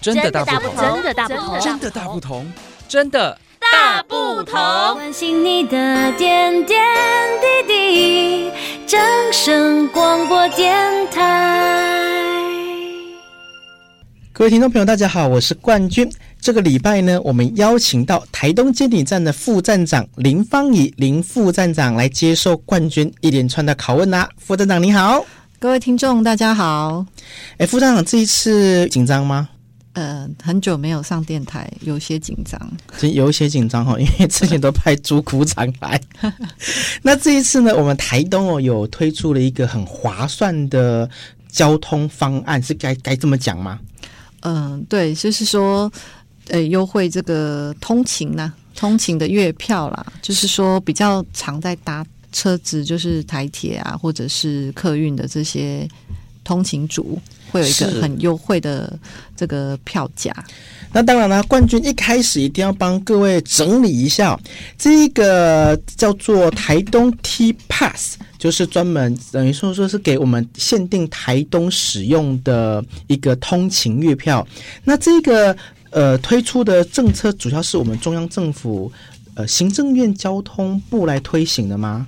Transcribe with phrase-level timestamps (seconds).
[0.00, 2.52] 真的大不同，真的大不同，真的大不同，
[2.88, 4.54] 真的大不同。
[4.94, 6.80] 关心你的点点
[7.66, 8.50] 滴滴，
[8.86, 9.00] 掌
[9.32, 10.76] 声广播电
[11.10, 12.38] 台。
[14.32, 16.08] 各位听众朋友，大家好，我是冠军。
[16.40, 24.28] 这个礼拜呢，我们邀请到台东监理站的副站长林芳仪林副站长来接受冠军一连串的拷问啊。
[24.38, 25.26] 副站长你好，
[25.58, 27.04] 各位听众大家好。
[27.56, 29.48] 哎，副站长这一次紧张吗？
[29.98, 32.72] 呃，很久没有上电台，有些紧张，
[33.12, 36.00] 有些紧张哦， 因为之前都派朱股长来。
[37.02, 41.10] 那这一次呢，我们台东哦有推出了一个很划算的
[41.50, 43.80] 交通方案，是该该这么讲吗？
[44.42, 45.90] 嗯、呃，对，就是说，
[46.46, 55.88] 呃，优惠这个通勤呐、啊，通勤的月票啦，就是说比较常在搭车子，就是台铁啊，或者是客运的这些
[56.48, 57.20] 通勤族，
[57.52, 58.98] 会有一个很优惠的
[59.36, 60.34] 这个票价。
[60.90, 64.40] 那当然了，冠军一开始一定要帮各位整理一下，
[64.78, 68.16] 这一个叫做台东 T Pass。
[68.38, 74.46] 就是专门等于说说是给我们限定台东使用的一个通勤月票。
[74.84, 75.54] 那这个
[75.90, 78.90] 呃推出的政策主要是我们中央政府
[79.34, 82.06] 呃行政院交通部来推行的吗？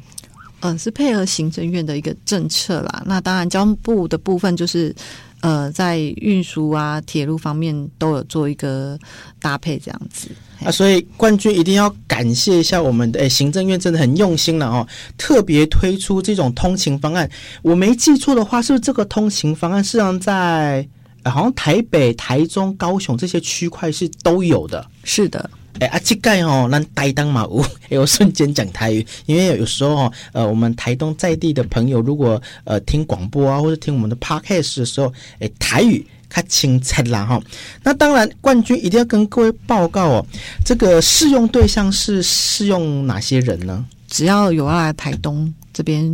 [0.61, 3.03] 嗯、呃，是配合行政院的一个政策啦。
[3.07, 4.95] 那当然交通部的部分就是
[5.41, 8.99] 呃在运输啊铁路方面都有做一个
[9.41, 10.29] 搭配这样子。
[10.63, 14.87] 啊，所以冠军一定要感谢一下我们的诶，行政院真的很用心了哦，
[15.17, 17.29] 特别推出这种通勤方案。
[17.63, 20.87] 我没记错的话，是不是这个通勤方案实际上在
[21.25, 24.87] 好像台北、台中、高雄这些区块是都有的？
[25.05, 36.07] 是的，哎，啊，这个哦，那呆当嘛， 我哎，我瞬间讲台语，因为有时候哦，呃，我们台东在地的朋友如果呃听广播啊，或者听我们的 podcast 的时候，哎，台语。
[36.33, 37.43] 看清楚了哈，
[37.83, 40.27] 那当然冠军一定要跟各位报告哦，
[40.65, 43.85] 这个适用对象是适用哪些人呢？
[44.07, 46.09] 只要有要来台东这边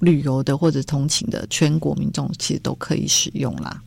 [0.00, 3.80] 旅游的或者通勤的全国民众，其实都可以使用啦。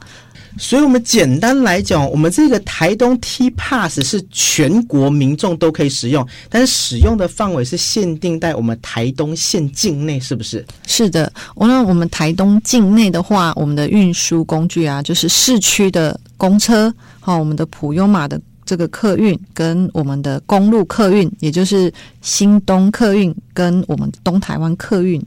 [0.57, 10.65] 所以，我们简单来讲，我们这个台东 T Pass 是全国民众都可以使用，但是使用的范围是限定在我们台东县境内，是不是？
[10.87, 25.23] 是的，那我们台东境内的话，我们的运输工具啊，就是市区的公车，好，我们的普悠玛的这个客运，跟我们的公路客运，也就是新东客运跟我们东台湾客运。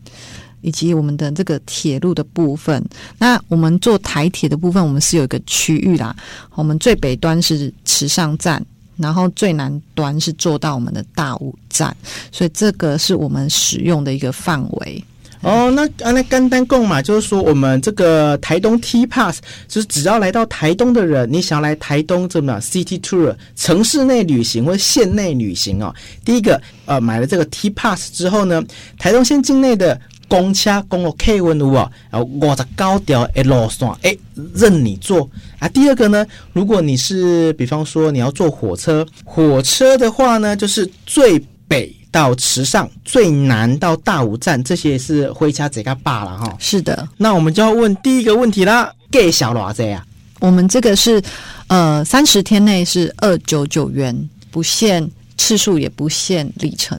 [0.63, 2.83] 以及我们的这个铁路的部分，
[3.19, 6.17] 那我们做台铁的部分，我们是有一个区域啦。
[6.55, 8.65] 我们最北端是池上站，
[8.97, 11.95] 然后最南端是做到我们的大武站，
[12.31, 15.05] 所以这个是我们使用的一个范围。
[15.41, 25.93] 哦，那啊，那简单讲嘛，就是说我们这个台东 T Pass，就是只要来到台东的人，你想要来台东怎么 City Tour 城市内旅行或者县内旅行哦，
[26.25, 28.63] 第一个呃买了这个 T Pass 之后呢，
[28.97, 30.01] 台东县境内的。
[30.33, 34.17] 公车公路客运有啊，然后五十九条的路线，哎，
[34.55, 35.29] 任你坐
[35.59, 35.69] 啊。
[35.69, 41.39] 第二个呢，如果你是比方说你要坐火车，火车的话呢，就是最
[41.69, 46.57] 北到池上，最南到大武站，这些是回家这个罢了哈。
[46.59, 50.03] 是的，那我们就要问第一个问题啦，给小罗子呀？
[50.41, 51.23] 我们这个是
[51.67, 56.99] 呃三十天内是二九九元，不限次数，也不限里程。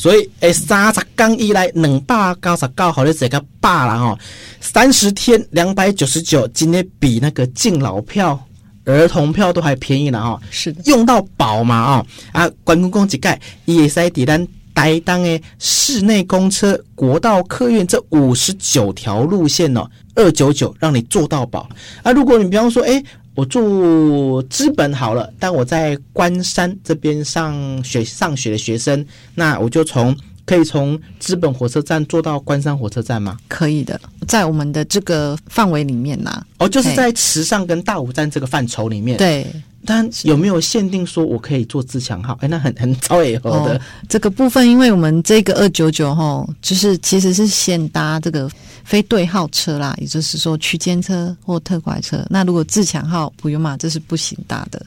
[0.00, 4.18] 所以，诶，三十天以来两百九十九，好的这个罢了哦。
[4.58, 8.42] 三十天两百九十九，今天比那个敬老票、
[8.86, 10.40] 儿童票都还便宜了哦。
[10.50, 12.50] 是，用到饱嘛哦啊！
[12.64, 21.68] 关公公几盖也塞底单台当诶，市内公车、国道客运这五十九条路线哦，二九九让你坐到饱
[22.02, 22.10] 啊！
[22.10, 23.04] 如果你比方说，诶。
[23.34, 29.04] 我住资本好了，但我在关山这边上学上学的学生，
[29.34, 30.14] 那我就从
[30.44, 33.38] 可以从资本火车站坐到关山火车站吗？
[33.48, 36.46] 可以的，在我们的这个范围里面呐、啊。
[36.58, 39.16] 哦，就是在池上跟大武站这个范畴里面。
[39.16, 39.46] 对。
[39.84, 42.36] 但有没有限定说我可以做自强号？
[42.42, 48.48] 哎，那很很超以后的、哦、这个部分，因为我们这个二九九哈，就是其实是先搭这个
[48.84, 52.24] 非对号车啦，也就是说区间车或特快车。
[52.28, 54.84] 那如果自强号不用嘛，这是不行搭的。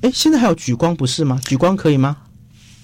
[0.00, 1.40] 哎，现在还有举光不是吗？
[1.46, 2.16] 举光可以吗？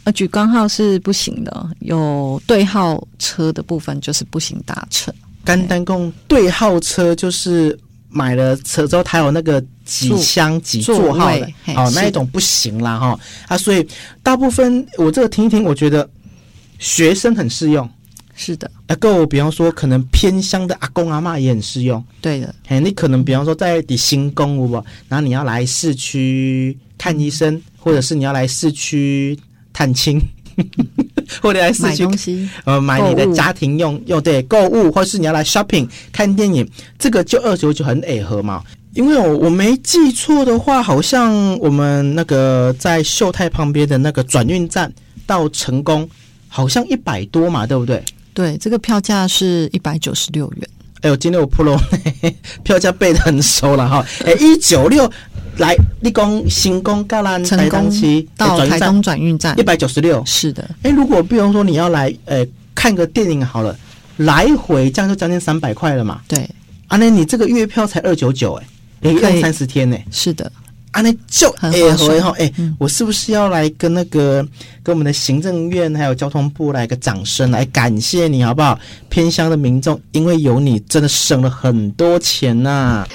[0.05, 5.13] 呃，举光号是不行的，有对号车的部分就是不行搭乘。
[5.45, 7.77] 甘丹共对号车就是。
[8.09, 11.47] 买了车之后，它有那个几厢几座号的，
[11.77, 13.21] 哦，那一种不行啦哈。
[13.47, 13.87] 啊，所以
[14.23, 16.09] 大部分我这个听一听，我觉得
[16.79, 17.89] 学生很适用，
[18.35, 22.03] 是的，啊，够比方说可能偏乡的阿公阿妈也很适用。
[22.21, 29.39] 对的，哎，你可能比方说在底新公屋吧，然后你要来市区看医生，或者是你要来市区
[29.73, 30.21] 探亲。
[31.43, 36.69] 或者来市区呃，买你的家庭用用对购物，或是你要来 shopping 看电影，
[36.99, 38.63] 这个就二九九很符合嘛。
[38.95, 44.93] 因为我我没记错的话，好像我们那个在秀泰旁边的那个转运站
[45.27, 46.09] 到成功，
[46.49, 48.03] 好像一百多嘛，对不对？
[48.35, 50.69] 对，这个票价是一百九十六元。
[51.03, 51.79] 哎呦，今天我 pro
[52.65, 54.05] 票价背的很熟了哈。
[54.25, 55.11] 哎，一九六。
[55.59, 60.69] 来，立功新功高兰台东期到台东转运站一百九十六，是的。
[60.83, 63.77] 哎，如果比如说你要来，呃，看个电影好了，
[64.19, 66.21] 来回这样就将近三百块了嘛。
[66.29, 66.49] 对，
[66.87, 68.67] 啊，那你这个月票才二九九，哎，
[69.01, 69.97] 你用三十天呢？
[70.13, 70.51] 是的，
[70.93, 74.47] 啊，那就哎回哈，哎，我是不是要来跟那个
[74.83, 78.79] 跟我们的行政院还有交通部来个掌声来感谢你好不好？
[79.09, 83.09] 偏乡的民众因为有你，真的省了很多钱呐、啊。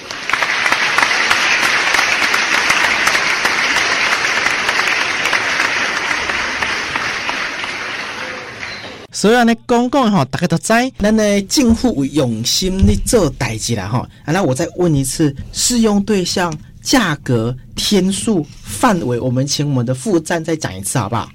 [9.24, 14.06] 所以呢，公共哈，大家都知，那呢，近乎用心的做代志啦哈。
[14.26, 21.30] 那我再问一次，适用对象、价格、天数、范围，我们请我们的副站再讲一次，好不好？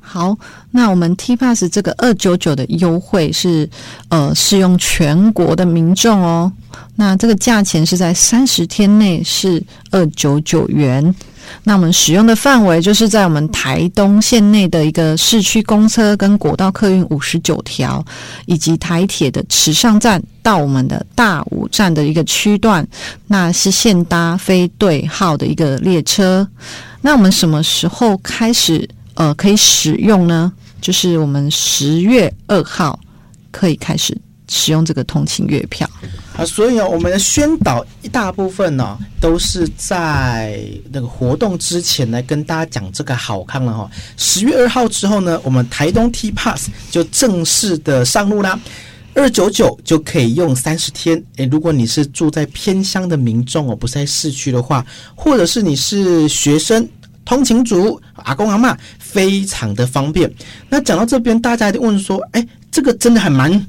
[0.00, 0.38] 好，
[0.70, 3.68] 那我们 T Pass 这个二九九的优惠是
[4.10, 6.52] 呃适用全国的民众哦。
[6.94, 9.60] 那这个价钱是在三十天内是
[9.90, 11.12] 二九九元。
[11.62, 18.04] 那我们使用的范围就是在我们台东县内的一个市区公车跟国道客运五十九条，
[18.46, 22.86] 以及台铁的池上站到我们的大武站的一个区段，
[23.26, 26.46] 那是现搭非对号的一个列车。
[27.00, 30.52] 那我们什么时候开始呃可以使用呢？
[30.80, 32.98] 就是我们十月二号
[33.50, 34.16] 可以开始。
[34.48, 35.88] 使用这个通勤月票
[36.36, 40.60] 啊，所以啊，我们的宣导一大部分呢、哦，都是在
[40.92, 43.90] 那个活动之前来跟大家讲这个好康了哈、哦。
[44.16, 48.58] 十月二号之后呢，我们台东 T Pass 就正式的上路啦，
[49.14, 51.22] 二九九就可以用三十天。
[51.36, 56.86] 诶，如果你是住在偏乡的民众哦，不是在市区的话，或者是你是学生、
[57.24, 60.30] 通勤族、阿公阿嬷，非常的方便。
[60.68, 63.66] 那讲到这边，大家就问说，诶，这个真的还蛮。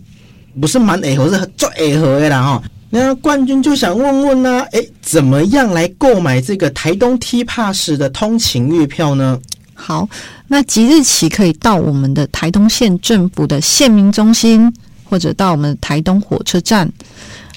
[0.60, 2.64] 不是蛮矮和，是最矮和的啦哈。
[2.90, 9.40] 那冠军就想问问呢、啊，诶，怎么样来购买这个台东 T Pass 的通勤月票呢？
[9.74, 10.08] 好，
[10.48, 14.74] 那即日起可以到我们的台东县政府的县民中心，
[15.04, 16.90] 或者到我们台东火车站，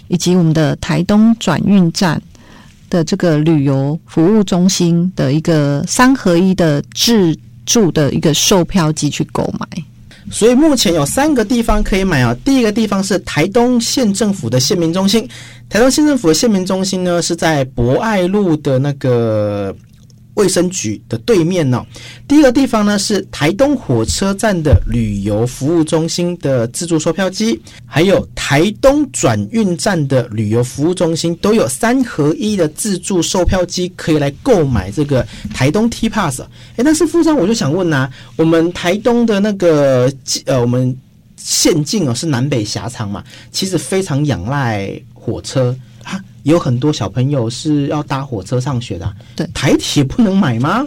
[0.09, 2.21] 以及我们的台东转运站
[2.91, 9.67] 的这个旅游服务中心的一个三合一的自助的一个售票机去购买。
[10.31, 12.37] 所以目前有三个地方可以买啊。
[12.45, 15.29] 第一个地方是台东县政府的县民中心，
[15.69, 19.75] 台东县政府的县民中心呢是在博爱路的那个。
[20.39, 21.87] 卫生局的对面呢、哦，
[22.29, 36.41] 第一个地方呢是台东火车站的旅游服务中心的自助售票机，还有台东转运站的旅游服务中心都有三合一的自助售票机，可以来购买这个台东 T Pass。
[36.77, 40.11] 哎，但是富商我就想问呐、啊，我们台东的那个
[40.47, 40.97] 呃，我们
[41.37, 45.77] 县境哦是南北狭长嘛，其实非常仰赖火车。
[46.43, 50.87] 有很多小朋友是要搭火车上学的、啊，对，台铁不能买吗？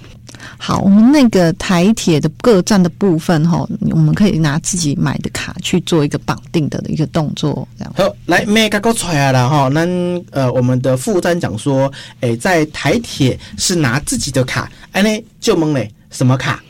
[0.58, 7.94] 好，我们那个台铁的各站的部分哈，我们可以拿自己买的卡去做一个绑定的一个动作，这样。
[7.96, 9.68] 好，来，没搞搞出来了哈。
[9.68, 9.86] 那
[10.32, 11.92] 呃，我们的副站长说，
[12.22, 16.64] 诶，在台铁是拿自己的卡，哎呢，就懵嘞，什么卡？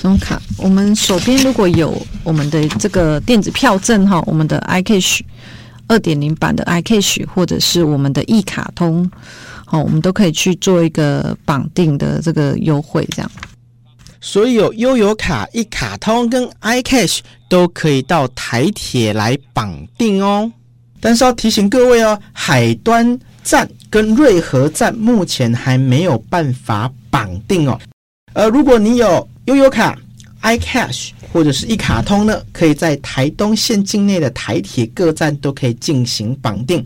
[0.00, 0.40] 什么卡？
[0.56, 5.20] 我们手边如果有我们的这个电子票证哈，我们的 iCash。
[5.88, 9.08] 二点零版的 iCash 或者是我们的一卡通，
[9.64, 13.30] 好，我们都可以去做一个绑定的这个优惠，这样。
[14.20, 20.50] 所以有悠游卡、一卡通跟 iCash 都可以到台铁来绑定哦。
[21.00, 27.78] 但是要提醒各位哦，海端站跟瑞和站目前还没有办法绑定哦。
[28.32, 29.96] 呃如果你有悠游卡
[30.46, 36.84] ，iCash 或者是一卡通呢，可以在台东县境内的台铁各站都可以进行绑定。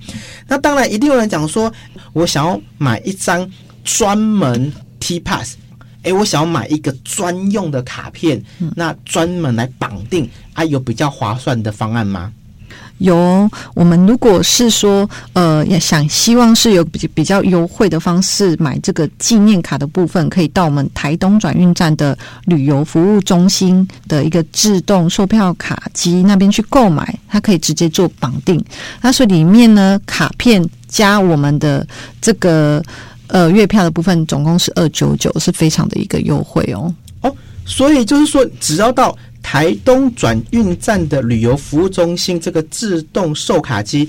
[0.49, 1.73] 那当然，一定有人讲说，
[2.13, 3.49] 我想要买一张
[3.85, 5.57] 专门 T Pass，
[6.03, 8.43] 诶，我想要买一个专用的卡片，
[8.75, 12.33] 那专门来绑定，啊，有比较划算的方案吗？
[12.99, 28.63] 有，我们如果是说，呃，也想希望是有比比较优惠的方式买这个纪念卡的部分，可以到我们台东转运站的旅游服务中心的一个自动售票卡机那边去购买，它可以直接做绑定。
[29.01, 31.87] 那所以里面呢，卡片加我们的
[32.21, 32.83] 这个
[33.29, 36.95] 呃月票的部分，总共是二九九，是非常的一个优惠哦。
[37.23, 37.35] 哦，
[37.65, 39.17] 所以就是说，只要到。
[39.43, 44.09] 台东转运站的旅游服务中心，这个自动售卡机，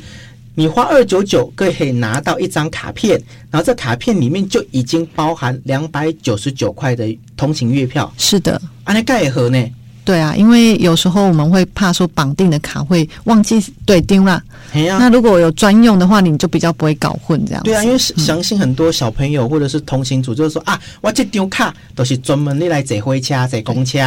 [0.55, 8.11] 你花二九九可以拿到一张卡片，然后这卡片里面就已经包含两百九十九块的通勤月票。
[8.17, 9.57] 是的，安，那盖盒呢？
[10.03, 14.41] 对啊，因为有时候我们会怕说绑定的卡会忘记对丢了。
[14.73, 17.61] 哎呀，那如果有专用的话，你就比较不会搞混这样。
[17.63, 23.99] 对啊，因为相信很多小朋友或者是同行组就是说、嗯、啊，我这张卡都是专门你来坐火车、坐公车，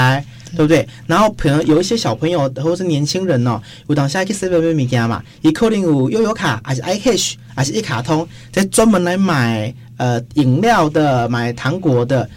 [0.57, 0.87] 对不对？
[1.07, 12.29] 然后可能有一些小朋友或者是年轻人哦，有当下去 seven 买物件嘛，伊可能有悠游卡，还是 iCash，还是一卡通，在专门来买呃饮料的、买糖果的。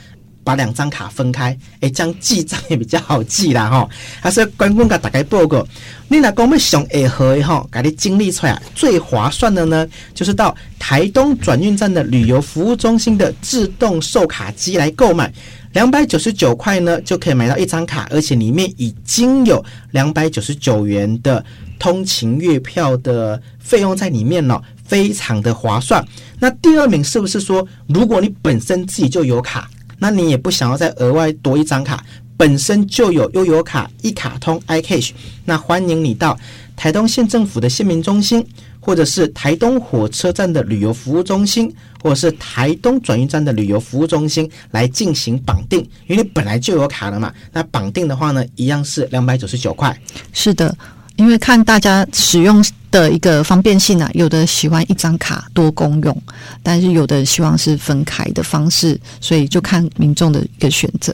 [0.44, 3.90] 把两张卡分开，哎，这样记账也比较好记啦，哈。
[4.22, 5.68] 还是关公给大家报告，
[6.08, 15.30] 你若讲要上下盒的哈，给你经历出来最划算的呢，就是到台东转运站的旅游服务中心的自动售卡机来购买，
[15.78, 21.46] 两百九十九块呢就可以买到一张卡，而且里面已经有两百九十九元的
[21.78, 26.04] 通勤月票的费用在里面了，非常的划算。
[26.40, 29.70] 那第二名是不是说，如果你本身自己就有卡？
[30.00, 32.04] 那你也不想要再额外多一张卡，
[32.36, 35.12] 本身就有悠游卡、一卡通、iCash，
[35.46, 36.36] 那欢迎你到
[36.76, 38.44] 台东县政府的县民中心，
[38.88, 41.70] 或者是台东火车站的旅游服务中心，
[42.02, 47.34] 或者是台东转运站的旅游服务中心来进行绑定，因为你本来就有卡了嘛。
[47.52, 49.94] 那绑定的话呢，一样是两百九十九块。
[50.32, 50.74] 是的。
[51.18, 56.24] 因为看大家使用的一个方便性啊，有的喜欢一张卡多功用，
[56.64, 61.14] 但是有的希望是分开的方式，所以就看民众的一个选择。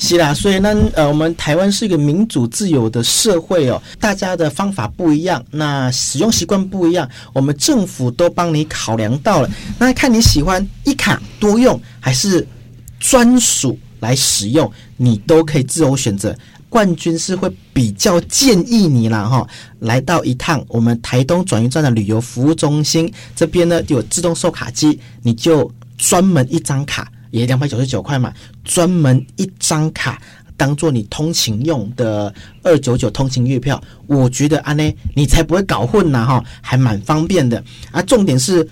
[0.00, 12.46] 是啦，所以呢，呃，我们台湾是一个民主自由的社会哦，大家的方法不一样，那使用习惯不一样，我们政府都帮你考量到了，那看你喜欢一卡多用还是
[13.00, 16.34] 专属来使用，你都可以自由选择。
[16.68, 19.46] 冠军是会比较建议你啦哈，
[19.80, 28.32] 来到一趟我们台东转运站的旅游服务中心这边呢，有自动售卡机，你就专门一张卡，也两百九十九块嘛，
[28.64, 30.20] 专门一张卡
[30.56, 32.32] 当做你通勤用的
[32.62, 38.02] 二九九通勤月票，我觉得啊呢，你才不会搞混呐哈，还蛮方便的啊。
[38.02, 38.66] 重点是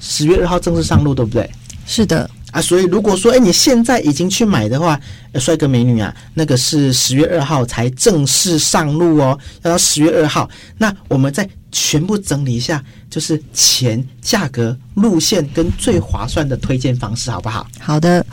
[0.00, 1.48] 十月二号正式上路，对不对？
[1.86, 2.28] 是的。
[2.52, 5.00] 啊，所以如果说，哎，你现在已经去买的话，
[5.34, 10.50] 帅哥美女啊，那个是十月二号才正式上路哦，要到十月二号。
[10.76, 17.66] 那我们再全部整理一下，就是钱、价格、路线跟最划算的推荐方式，好不好？
[17.78, 18.24] 好的。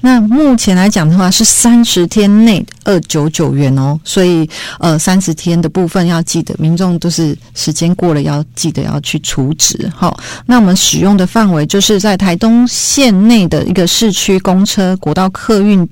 [0.00, 4.48] 那目前来讲的话，是三十天内二九九元哦，所以
[4.78, 9.90] 呃，三十天的部分要记得，民众都是时间过了要记得要去储值。
[9.94, 15.88] 好，那我们使用的范围就是在台东县内的一个市区公车、国道客运。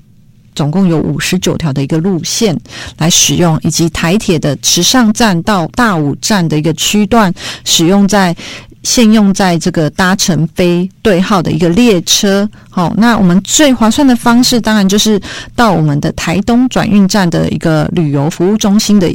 [0.55, 2.57] 总共有五十九条的一个路线
[2.97, 7.33] 来使用，以及台铁的池上站到大武站的一个区段
[7.63, 8.35] 使用在
[8.81, 12.47] 现用在这个搭乘非对号的一个列车。
[12.69, 15.19] 好，那我们最划算的方式当然就是
[15.55, 19.11] 到我们的台东转运站的一个旅游服务中心的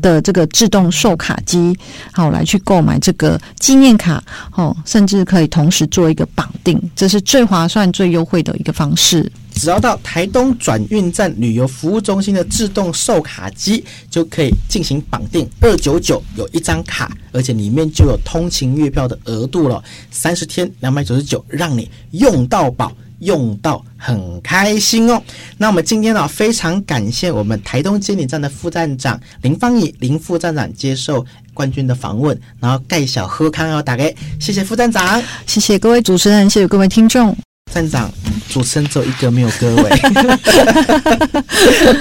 [0.00, 1.76] 的这个自动售卡机，
[2.12, 4.22] 好来去购买这个纪念卡，
[4.54, 9.30] 哦，甚至可以同时做一个绑定，这是最划算、最优惠的一个方式。
[9.60, 15.46] 只要到台东转运站旅游服务中心的自动售卡机，就可以进行绑定。
[15.60, 19.84] 二九九有一张卡，而且里面就有通勤月票的额度了。
[20.10, 25.22] 三十天两百九十九，让你用到饱，用到很开心哦。
[25.58, 37.36] 那我们今天呢，非常感谢我们台东监理站的副站长林芳仪林副站长接受冠军的访问，然后盖小喝康要打给，谢谢副站长，谢谢各位主持人，谢谢各位听众。
[37.70, 38.10] 站长，
[38.50, 39.90] 主持人只有一个，没有各位。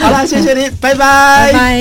[0.01, 1.51] 好了，谢谢你，拜拜。
[1.51, 1.79] 拜拜。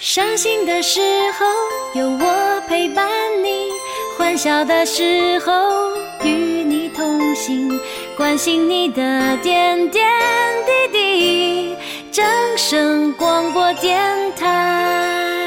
[0.00, 1.00] 伤心的时
[1.38, 1.46] 候
[2.00, 3.08] 有我陪伴
[3.42, 3.68] 你，
[4.18, 5.52] 欢笑的时候
[6.24, 7.80] 与你同行，
[8.16, 10.04] 关心你的点点
[10.66, 11.76] 滴滴。
[12.12, 12.26] 正
[12.58, 14.00] 声广播电
[14.36, 15.39] 台。